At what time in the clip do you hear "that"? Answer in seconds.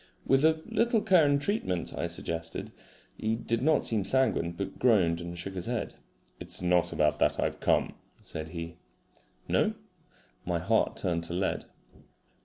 7.19-7.39